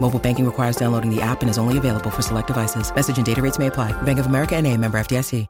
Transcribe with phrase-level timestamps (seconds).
[0.00, 2.90] Mobile banking requires downloading the app and is only available for select devices.
[2.94, 3.92] Message and data rates may apply.
[4.02, 5.46] Bank of America and a member FDIC.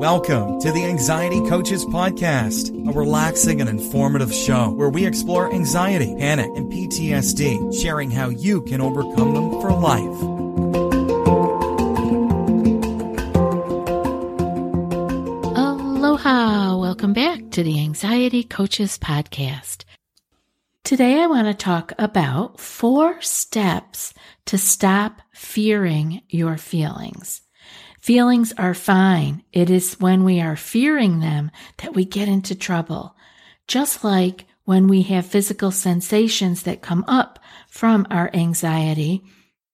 [0.00, 6.14] Welcome to the Anxiety Coaches Podcast, a relaxing and informative show where we explore anxiety,
[6.16, 10.29] panic, and PTSD, sharing how you can overcome them for life.
[16.22, 16.76] Aloha!
[16.76, 19.84] Welcome back to the Anxiety Coaches Podcast.
[20.84, 24.12] Today I want to talk about four steps
[24.44, 27.40] to stop fearing your feelings.
[28.02, 29.44] Feelings are fine.
[29.54, 33.16] It is when we are fearing them that we get into trouble.
[33.66, 39.22] Just like when we have physical sensations that come up from our anxiety,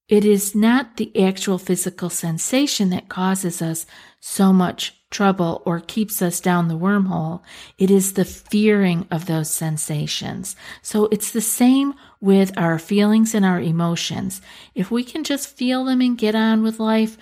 [0.08, 3.84] it is not the actual physical sensation that causes us
[4.20, 7.42] so much trouble or keeps us down the wormhole.
[7.78, 10.56] It is the fearing of those sensations.
[10.82, 14.40] So it's the same with our feelings and our emotions.
[14.74, 17.16] If we can just feel them and get on with life,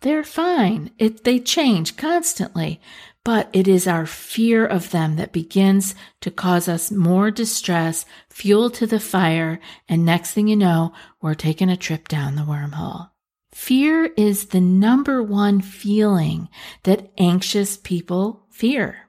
[0.00, 0.90] they're fine.
[0.98, 2.80] It, they change constantly,
[3.22, 8.70] but it is our fear of them that begins to cause us more distress, fuel
[8.70, 13.10] to the fire, and next thing you know, we're taking a trip down the wormhole.
[13.52, 16.48] Fear is the number one feeling
[16.84, 19.08] that anxious people fear.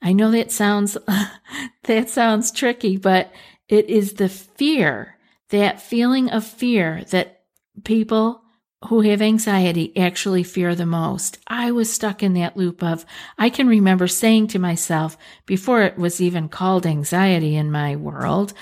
[0.00, 0.96] I know that sounds,
[1.84, 3.32] that sounds tricky, but
[3.68, 5.16] it is the fear,
[5.50, 7.42] that feeling of fear that
[7.84, 8.42] people
[8.88, 11.38] who have anxiety actually fear the most.
[11.46, 13.04] I was stuck in that loop of,
[13.38, 18.54] I can remember saying to myself before it was even called anxiety in my world,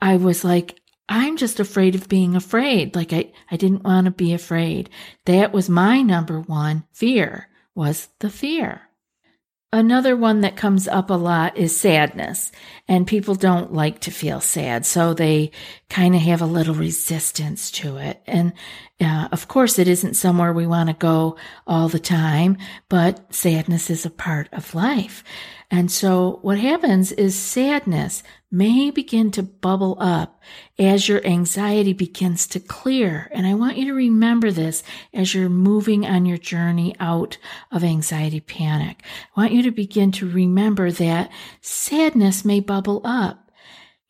[0.00, 0.81] I was like,
[1.14, 2.96] I'm just afraid of being afraid.
[2.96, 4.88] Like I, I didn't want to be afraid.
[5.26, 8.80] That was my number one fear was the fear.
[9.74, 12.50] Another one that comes up a lot is sadness,
[12.88, 15.50] and people don't like to feel sad, so they
[15.88, 18.22] kind of have a little resistance to it.
[18.26, 18.52] And
[19.00, 21.36] uh, of course, it isn't somewhere we want to go
[21.66, 22.56] all the time,
[22.88, 25.24] but sadness is a part of life.
[25.72, 30.38] And so what happens is sadness may begin to bubble up
[30.78, 33.30] as your anxiety begins to clear.
[33.32, 34.82] And I want you to remember this
[35.14, 37.38] as you're moving on your journey out
[37.70, 39.02] of anxiety panic.
[39.34, 43.50] I want you to begin to remember that sadness may bubble up.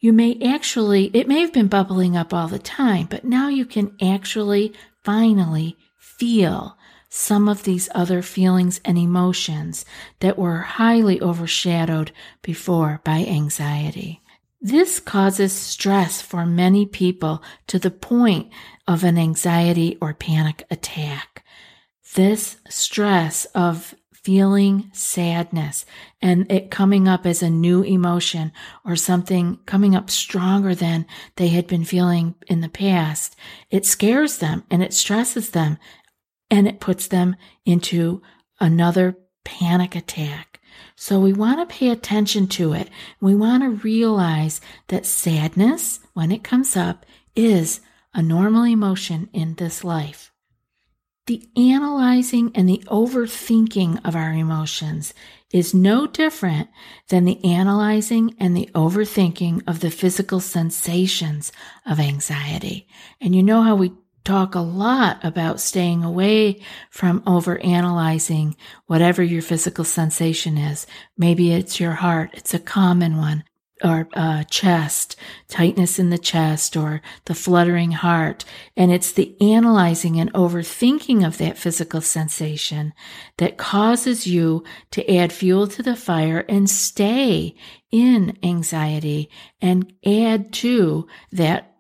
[0.01, 3.67] You may actually, it may have been bubbling up all the time, but now you
[3.67, 4.75] can actually
[5.05, 6.77] finally feel
[7.15, 9.85] some of these other feelings and emotions
[10.21, 14.23] that were highly overshadowed before by anxiety.
[14.63, 18.51] This causes stress for many people to the point
[18.89, 21.45] of an anxiety or panic attack.
[22.15, 25.85] This stress of feeling sadness
[26.23, 28.53] and it coming up as a new emotion
[28.85, 31.05] or something coming up stronger than
[31.37, 33.37] they had been feeling in the past,
[33.71, 35.77] it scares them and it stresses them
[36.53, 38.21] and it puts them into
[38.61, 40.61] another panic attack.
[40.95, 42.91] So we want to pay attention to it.
[43.23, 47.81] We want to realize that sadness, when it comes up, is
[48.13, 50.31] a normal emotion in this life.
[51.27, 55.15] The analyzing and the overthinking of our emotions
[55.53, 56.69] is no different
[57.09, 61.51] than the analyzing and the overthinking of the physical sensations
[61.87, 62.87] of anxiety.
[63.23, 63.93] And you know how we
[64.25, 66.61] talk a lot about staying away
[66.91, 70.87] from over analyzing whatever your physical sensation is.
[71.17, 72.31] Maybe it's your heart.
[72.35, 73.45] It's a common one
[73.83, 75.17] or uh, chest,
[75.49, 78.45] tightness in the chest or the fluttering heart.
[78.77, 82.93] And it's the analyzing and overthinking of that physical sensation
[83.39, 87.55] that causes you to add fuel to the fire and stay
[87.91, 89.29] in anxiety
[89.61, 91.75] and add to that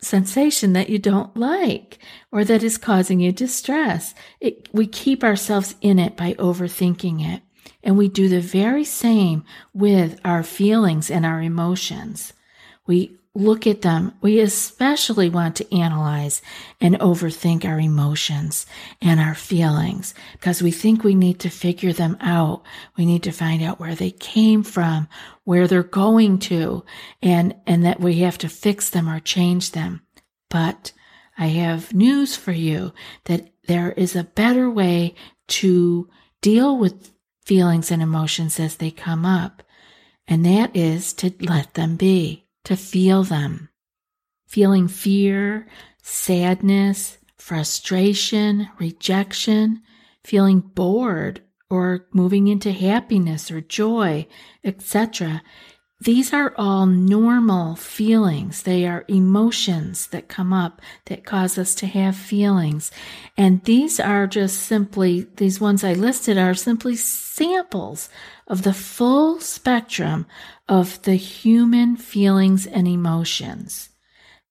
[0.00, 1.98] sensation that you don't like
[2.30, 4.14] or that is causing you distress.
[4.40, 7.42] It, we keep ourselves in it by overthinking it.
[7.82, 12.32] And we do the very same with our feelings and our emotions.
[12.86, 14.12] We look at them.
[14.20, 16.40] We especially want to analyze
[16.80, 18.66] and overthink our emotions
[19.00, 22.62] and our feelings because we think we need to figure them out.
[22.96, 25.08] We need to find out where they came from,
[25.44, 26.84] where they're going to,
[27.22, 30.02] and, and that we have to fix them or change them.
[30.48, 30.92] But
[31.36, 32.92] I have news for you
[33.24, 35.14] that there is a better way
[35.48, 36.08] to
[36.40, 37.12] deal with
[37.44, 39.62] feelings and emotions as they come up.
[40.26, 43.68] And that is to let them be to feel them.
[44.48, 45.68] Feeling fear,
[46.02, 49.82] sadness, frustration, rejection,
[50.24, 54.26] feeling bored or moving into happiness or joy,
[54.64, 55.42] etc.
[55.98, 58.62] These are all normal feelings.
[58.62, 62.90] They are emotions that come up that cause us to have feelings.
[63.36, 68.10] And these are just simply, these ones I listed are simply samples
[68.46, 70.26] of the full spectrum
[70.68, 73.88] of the human feelings and emotions.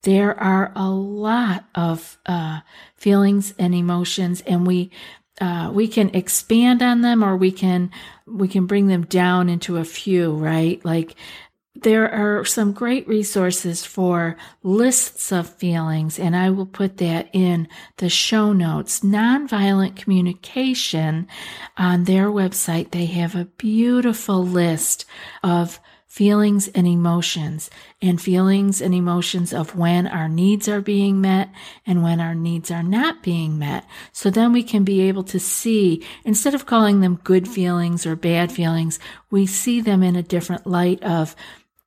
[0.01, 2.61] There are a lot of uh,
[2.95, 4.91] feelings and emotions, and we
[5.41, 7.91] uh, we can expand on them, or we can
[8.25, 10.33] we can bring them down into a few.
[10.33, 11.15] Right, like
[11.75, 17.67] there are some great resources for lists of feelings, and I will put that in
[17.97, 19.01] the show notes.
[19.01, 21.27] Nonviolent communication
[21.75, 25.05] on their website, they have a beautiful list
[25.43, 25.79] of
[26.15, 27.69] feelings and emotions,
[28.01, 31.49] and feelings and emotions of when our needs are being met
[31.85, 33.85] and when our needs are not being met.
[34.13, 38.15] So then we can be able to see, instead of calling them good feelings or
[38.15, 38.97] bad feelings,
[39.29, 41.35] we see them in a different light of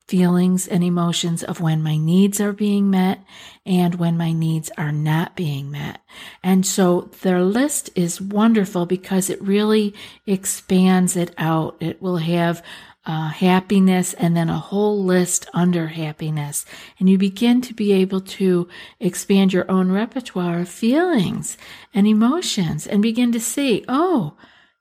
[0.09, 3.25] feelings and emotions of when my needs are being met
[3.65, 6.03] and when my needs are not being met.
[6.43, 9.95] And so their list is wonderful because it really
[10.27, 11.79] expands it out.
[11.81, 12.63] It will have
[13.08, 16.66] uh, happiness and then a whole list under happiness.
[16.99, 18.69] And you begin to be able to
[19.00, 21.56] expand your own repertoire of feelings
[21.94, 24.34] and emotions and begin to see, oh,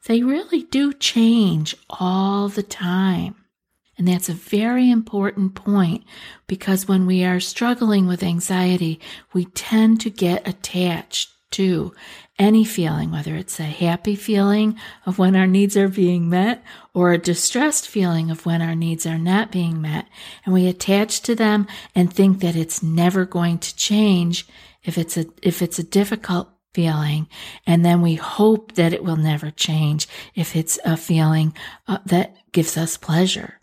[0.08, 3.36] they really do change all the time.
[3.98, 6.04] And that's a very important point
[6.46, 9.00] because when we are struggling with anxiety,
[9.34, 11.94] we tend to get attached to
[12.40, 16.64] any feeling, whether it's a happy feeling of when our needs are being met
[16.94, 20.08] or a distressed feeling of when our needs are not being met.
[20.46, 24.48] And we attach to them and think that it's never going to change
[24.84, 27.28] if it's a, if it's a difficult feeling.
[27.66, 31.56] And then we hope that it will never change if it's a feeling
[31.88, 33.60] uh, that gives us pleasure.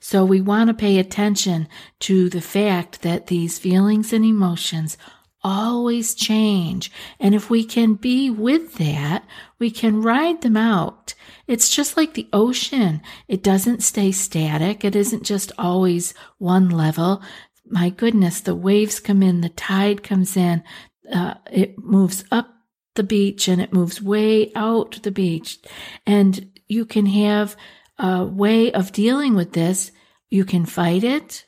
[0.00, 1.68] So we want to pay attention
[2.00, 4.96] to the fact that these feelings and emotions
[5.46, 6.90] always change.
[7.20, 9.24] And if we can be with that,
[9.60, 11.14] we can ride them out.
[11.46, 13.00] It's just like the ocean.
[13.28, 14.84] It doesn't stay static.
[14.84, 17.22] It isn't just always one level.
[17.64, 20.64] My goodness, the waves come in, the tide comes in,
[21.12, 22.52] uh, it moves up
[22.96, 25.60] the beach and it moves way out the beach.
[26.04, 27.54] And you can have
[27.98, 29.92] a way of dealing with this.
[30.28, 31.45] You can fight it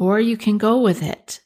[0.00, 1.40] or you can go with it.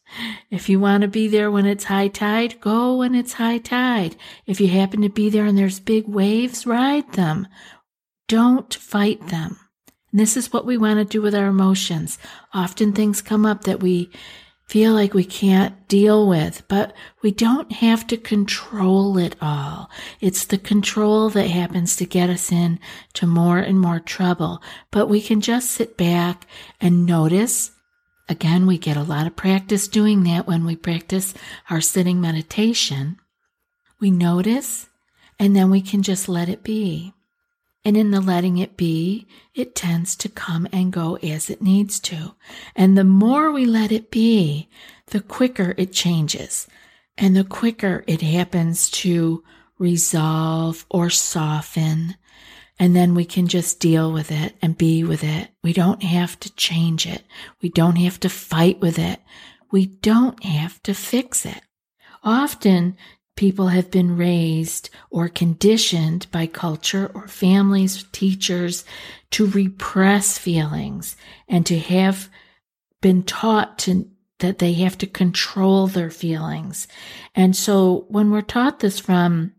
[0.49, 4.15] If you want to be there when it's high tide, go when it's high tide.
[4.47, 7.49] If you happen to be there and there's big waves, ride them.
[8.29, 9.59] Don't fight them.
[10.13, 12.17] And this is what we want to do with our emotions.
[12.53, 14.13] Often things come up that we
[14.69, 19.91] feel like we can't deal with, but we don't have to control it all.
[20.21, 22.79] It's the control that happens to get us in
[23.15, 24.63] to more and more trouble.
[24.93, 26.47] But we can just sit back
[26.81, 27.73] and notice.
[28.29, 31.35] Again, we get a lot of practice doing that when we practice
[31.69, 33.19] our sitting meditation.
[34.01, 34.89] We notice
[35.39, 37.13] and then we can just let it be.
[37.85, 42.01] And in the letting it be, it tends to come and go as it needs
[42.01, 42.35] to.
[42.75, 44.71] And the more we let it be,
[45.09, 46.67] the quicker it changes
[47.19, 49.45] and the quicker it happens to
[49.79, 52.17] resolve or soften.
[52.79, 55.49] And then we can just deal with it and be with it.
[55.63, 57.23] We don't have to change it.
[57.63, 59.21] We don't have to fight with it.
[59.71, 61.61] We don't have to fix it.
[62.23, 62.97] Often
[63.37, 68.85] people have been raised or conditioned by culture or families, teachers
[69.33, 71.17] to repress feelings
[71.49, 72.29] and to have
[73.01, 74.09] been taught to
[74.41, 76.89] that they have to control their feelings.
[77.35, 79.53] And so when we're taught this from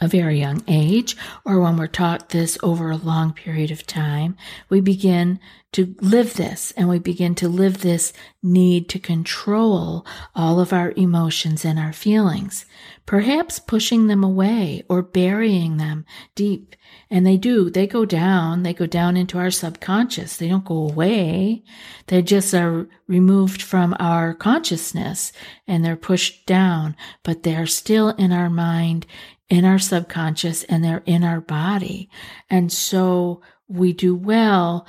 [0.00, 4.36] a very young age or when we're taught this over a long period of time,
[4.68, 5.38] we begin
[5.72, 8.12] to live this and we begin to live this
[8.42, 12.66] need to control all of our emotions and our feelings,
[13.06, 16.76] perhaps pushing them away or burying them deep.
[17.10, 20.36] And they do, they go down, they go down into our subconscious.
[20.36, 21.64] They don't go away.
[22.06, 25.32] They just are removed from our consciousness
[25.66, 29.06] and they're pushed down, but they're still in our mind
[29.48, 32.08] in our subconscious and they're in our body.
[32.48, 34.86] And so we do well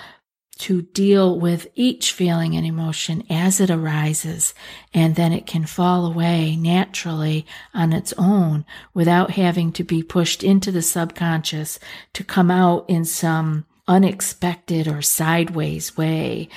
[0.59, 4.53] to deal with each feeling and emotion as it arises,
[4.93, 10.43] and then it can fall away naturally on its own without having to be pushed
[10.43, 11.79] into the subconscious
[12.13, 16.47] to come out in some unexpected or sideways way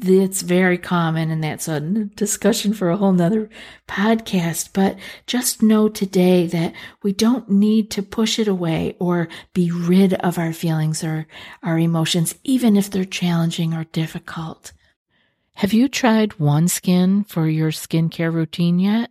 [0.00, 3.48] it's very common and that's a discussion for a whole nother
[3.88, 4.70] podcast.
[4.72, 10.14] But just know today that we don't need to push it away or be rid
[10.14, 11.26] of our feelings or
[11.62, 14.72] our emotions, even if they're challenging or difficult.
[15.54, 19.10] Have you tried OneSkin for your skincare routine yet?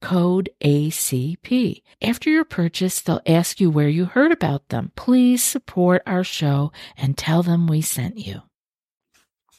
[0.00, 1.82] code ACP.
[2.02, 4.92] After your purchase, they'll ask you where you heard about them.
[4.96, 8.42] Please support our show and tell them we sent you.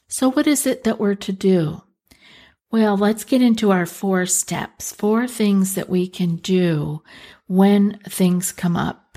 [0.07, 1.83] So, what is it that we're to do?
[2.71, 7.03] Well, let's get into our four steps, four things that we can do
[7.47, 9.10] when things come up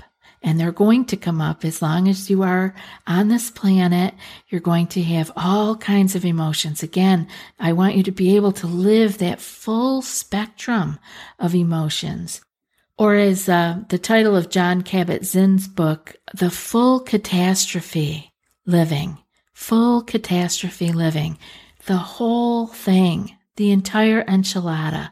[0.45, 2.75] and they're going to come up as long as you are
[3.07, 4.13] on this planet.
[4.47, 6.83] You're going to have all kinds of emotions.
[6.83, 7.27] Again,
[7.59, 10.99] I want you to be able to live that full spectrum
[11.39, 12.41] of emotions.
[12.95, 18.31] Or as uh, the title of Jon Kabat-Zinn's book, The Full Catastrophe
[18.67, 19.17] Living.
[19.53, 21.39] Full catastrophe living.
[21.87, 25.11] The whole thing, the entire enchilada.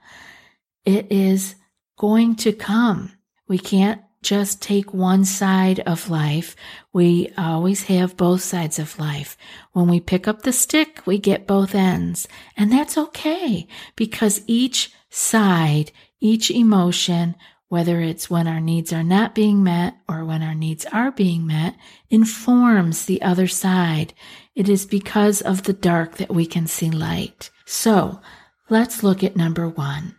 [0.85, 1.55] It is
[1.97, 3.13] going to come.
[3.47, 6.55] We can't just take one side of life.
[6.91, 9.37] We always have both sides of life.
[9.73, 12.27] When we pick up the stick, we get both ends.
[12.57, 17.35] And that's okay because each side, each emotion,
[17.67, 21.45] whether it's when our needs are not being met or when our needs are being
[21.45, 21.75] met,
[22.09, 24.13] informs the other side.
[24.55, 27.51] It is because of the dark that we can see light.
[27.65, 28.21] So
[28.69, 30.15] let's look at number one.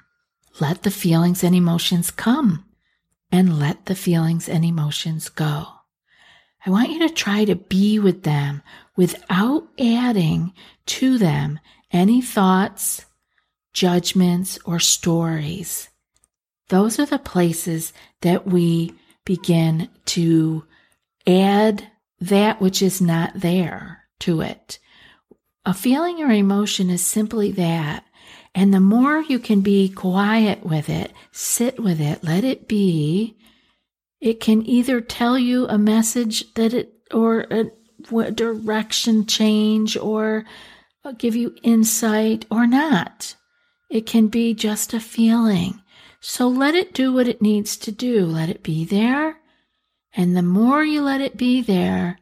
[0.61, 2.65] Let the feelings and emotions come
[3.35, 5.67] and let the feelings and emotions go.
[6.65, 8.63] I want you to try to be with them
[8.95, 10.53] without adding
[10.87, 11.59] to them
[11.91, 13.05] any thoughts,
[13.73, 15.89] judgments, or stories.
[16.69, 20.65] Those are the places that we begin to
[21.27, 21.89] add
[22.21, 24.79] that which is not there to it.
[25.67, 28.05] A feeling or emotion is simply that
[28.55, 33.37] and the more you can be quiet with it, sit with it, let it be,
[34.21, 40.45] it can either tell you a message that it, or a direction change, or
[41.19, 43.37] give you insight, or not.
[43.91, 45.83] It can be just a feeling.
[46.21, 48.25] So let it do what it needs to do.
[48.25, 49.39] Let it be there.
[50.15, 52.19] And the more you let it be there,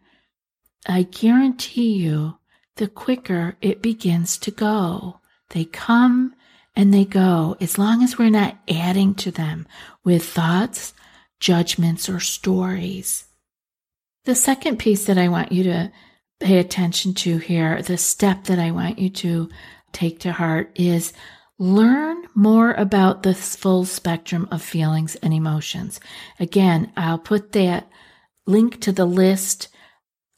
[0.86, 2.38] I guarantee you,
[2.76, 5.20] the quicker it begins to go.
[5.52, 6.34] They come
[6.74, 9.66] and they go as long as we're not adding to them
[10.04, 10.94] with thoughts,
[11.40, 13.26] judgments, or stories.
[14.24, 15.92] The second piece that I want you to
[16.40, 19.48] pay attention to here, the step that I want you to
[19.92, 21.12] take to heart is
[21.58, 26.00] learn more about the full spectrum of feelings and emotions.
[26.40, 27.88] Again, I'll put that
[28.46, 29.68] link to the list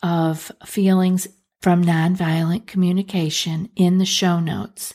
[0.03, 1.29] of feelings
[1.63, 4.95] from nonviolent communication in the show notes.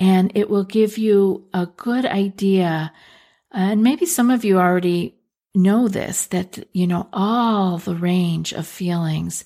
[0.00, 2.92] And it will give you a good idea.
[3.52, 5.14] And maybe some of you already
[5.54, 9.44] know this that, you know, all the range of feelings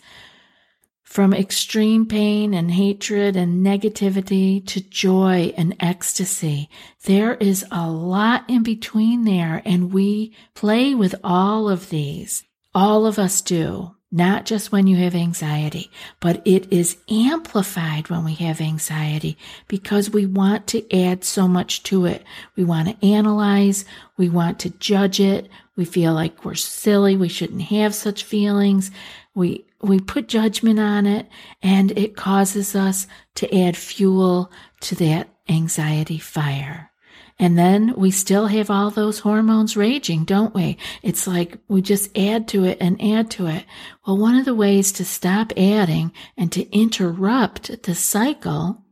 [1.14, 6.68] from extreme pain and hatred and negativity to joy and ecstasy.
[7.04, 12.42] There is a lot in between there, and we play with all of these.
[12.74, 15.90] All of us do, not just when you have anxiety,
[16.20, 21.82] but it is amplified when we have anxiety because we want to add so much
[21.82, 22.22] to it.
[22.54, 23.84] We want to analyze,
[24.16, 28.92] we want to judge it, we feel like we're silly, we shouldn't have such feelings.
[29.34, 31.28] We we put judgment on it
[31.60, 34.52] and it causes us to add fuel
[34.82, 36.92] to that anxiety fire.
[37.38, 40.78] And then we still have all those hormones raging, don't we?
[41.02, 43.64] It's like we just add to it and add to it.
[44.06, 48.82] Well, one of the ways to stop adding and to interrupt the cycle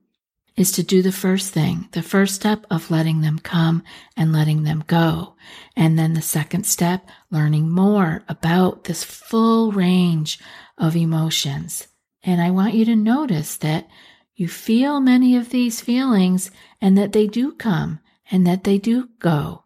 [0.57, 3.83] is to do the first thing, the first step of letting them come
[4.17, 5.35] and letting them go.
[5.77, 10.39] And then the second step, learning more about this full range
[10.77, 11.87] of emotions.
[12.25, 13.89] And I want you to notice that
[14.35, 18.01] you feel many of these feelings and that they do come
[18.31, 19.65] and that they do go.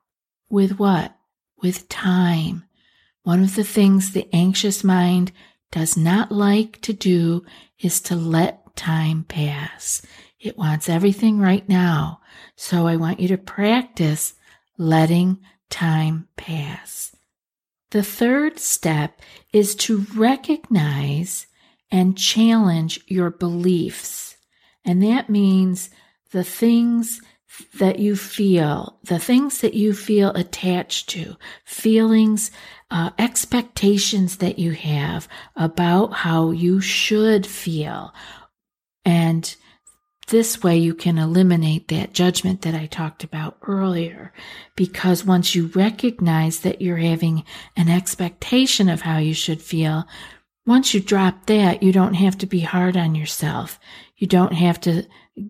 [0.48, 1.16] With what?
[1.62, 2.64] With time.
[3.22, 5.32] One of the things the anxious mind
[5.72, 7.44] does not like to do
[7.80, 10.02] is to let time pass.
[10.38, 12.20] It wants everything right now.
[12.54, 14.34] So I want you to practice
[14.78, 15.38] letting
[15.70, 17.16] time pass.
[17.90, 19.20] The third step
[19.52, 21.46] is to recognize
[21.90, 24.36] and challenge your beliefs.
[24.84, 25.90] And that means
[26.30, 27.20] the things
[27.74, 32.50] that you feel, the things that you feel attached to, feelings,
[32.90, 38.12] uh, expectations that you have about how you should feel.
[39.04, 39.56] And
[40.28, 44.32] this way you can eliminate that judgment that I talked about earlier.
[44.74, 47.44] Because once you recognize that you're having
[47.76, 50.04] an expectation of how you should feel,
[50.66, 53.78] once you drop that, you don't have to be hard on yourself.
[54.16, 55.04] You don't have to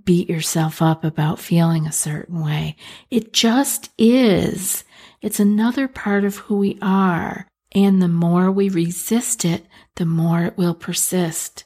[0.04, 2.76] beat yourself up about feeling a certain way.
[3.10, 4.84] It just is.
[5.22, 7.46] It's another part of who we are.
[7.72, 11.64] And the more we resist it, the more it will persist.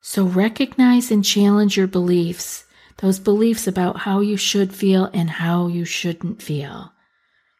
[0.00, 2.64] So recognize and challenge your beliefs,
[2.98, 6.92] those beliefs about how you should feel and how you shouldn't feel.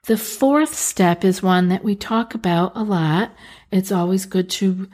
[0.05, 3.33] The fourth step is one that we talk about a lot.
[3.71, 4.89] It's always good to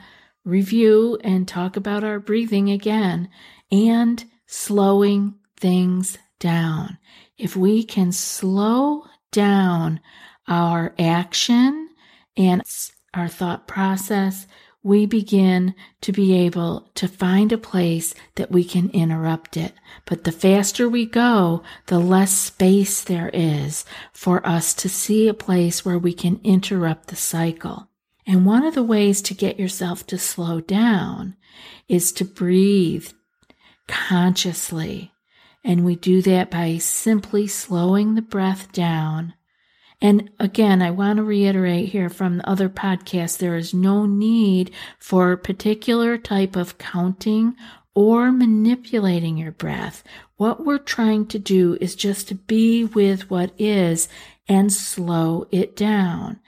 [0.47, 3.29] review and talk about our breathing again
[3.71, 6.97] and slowing things down.
[7.37, 9.99] If we can slow down
[10.47, 11.89] our action
[12.37, 12.63] and
[13.13, 14.47] our thought process,
[14.83, 19.73] we begin to be able to find a place that we can interrupt it.
[20.05, 23.83] But the faster we go, the less space there is
[24.13, 27.86] for us to see a place where we can interrupt the cycle.
[28.27, 31.35] And one of the ways to get yourself to slow down
[31.87, 33.09] is to breathe
[33.87, 35.11] consciously.
[35.63, 39.33] And we do that by simply slowing the breath down
[40.01, 44.71] and again, I want to reiterate here from the other podcasts, there is no need
[44.99, 47.55] for a particular type of counting
[47.95, 50.03] or manipulating your breath.
[50.35, 54.07] What we're trying to do is just to be with what is
[54.47, 56.39] and slow it down.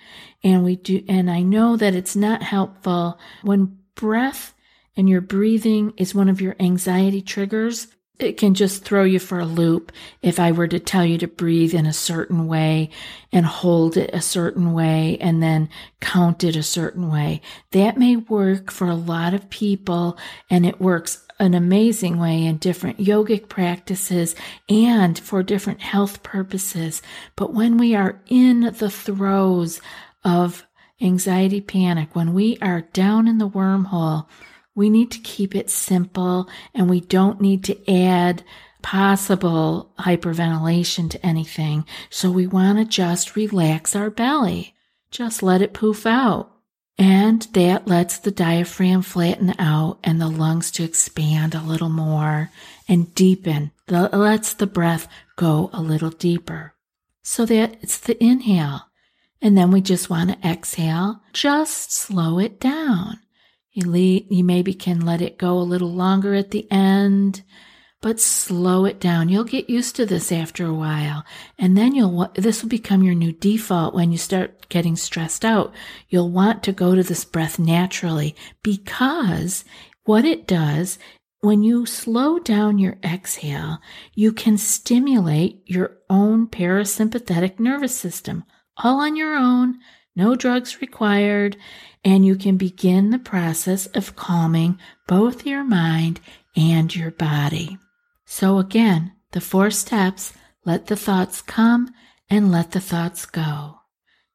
[0.43, 4.54] And we do, and I know that it's not helpful when breath
[4.95, 7.88] and your breathing is one of your anxiety triggers
[8.19, 11.28] it can just throw you for a loop if I were to tell you to
[11.28, 12.89] breathe in a certain way
[13.32, 15.69] and hold it a certain way and then
[16.02, 17.41] count it a certain way.
[17.71, 20.17] That may work for a lot of people
[20.49, 24.36] and it works an amazing way in different yogic practices
[24.67, 27.02] and for different health purposes.
[27.38, 29.80] But when we are in the throes
[30.24, 30.66] of
[31.02, 34.28] anxiety panic, when we are down in the wormhole,
[34.76, 38.44] we need to keep it simple and we don't need to add
[38.82, 41.86] possible hyperventilation to anything.
[42.10, 44.74] So we want to just relax our belly.
[45.12, 46.52] Just let it poof out.
[46.98, 52.52] And that lets the diaphragm flatten out and the lungs to expand a little more
[52.88, 53.72] and deepen.
[53.88, 56.74] That lets the breath go a little deeper.
[57.22, 58.88] So that it's the inhale.
[59.41, 61.21] And then we just want to exhale.
[61.34, 63.19] Just slow it down.
[63.71, 63.93] You,
[64.30, 67.43] you maybe can let it go a little longer at the end,
[68.02, 69.30] but slow it down.
[69.30, 71.23] You'll get used to this after a while.
[71.58, 75.73] And then you'll, this will become your new default when you start getting stressed out.
[76.10, 79.63] You'll want to go to this breath naturally because
[80.04, 80.99] what it does
[81.41, 83.80] when you slow down your exhale,
[84.13, 88.43] you can stimulate your own parasympathetic nervous system
[88.80, 89.80] all on your own,
[90.15, 91.58] no drugs required,
[92.04, 96.20] and you can begin the process of calming both your mind
[96.56, 97.78] and your body.
[98.26, 100.34] So again, the four steps,
[100.65, 101.94] let the thoughts come
[102.30, 103.76] and let the thoughts go.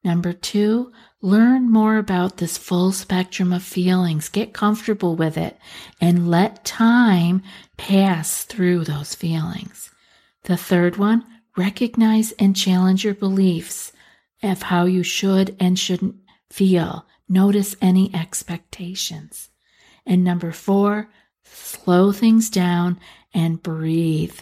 [0.02, 4.28] Number two, learn more about this full spectrum of feelings.
[4.28, 5.59] Get comfortable with it
[6.00, 7.42] and let time
[7.78, 9.90] pass through those feelings.
[10.44, 11.24] The third one,
[11.57, 13.92] recognize and challenge your beliefs
[14.44, 16.16] of how you should and shouldn't
[16.50, 17.07] feel.
[17.28, 19.50] Notice any expectations.
[20.07, 21.09] And number four,
[21.44, 23.00] slow things down
[23.33, 24.38] and breathe.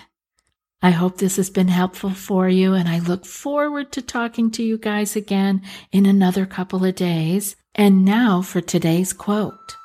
[0.83, 4.65] I hope this has been helpful for you, and I look forward to talking to
[4.65, 5.63] you guys again
[5.93, 7.55] in another couple of days.
[7.75, 9.77] And now for today's quote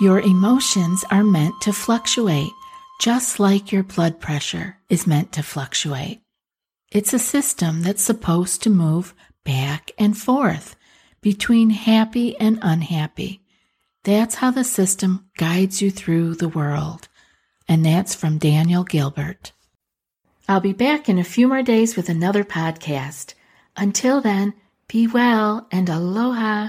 [0.00, 2.50] Your emotions are meant to fluctuate,
[3.00, 6.22] just like your blood pressure is meant to fluctuate.
[6.92, 10.76] It's a system that's supposed to move back and forth
[11.22, 13.42] between happy and unhappy.
[14.04, 17.08] That's how the system guides you through the world
[17.66, 19.52] and that's from Daniel Gilbert.
[20.46, 23.32] I'll be back in a few more days with another podcast.
[23.78, 24.52] Until then,
[24.88, 26.68] be well and aloha.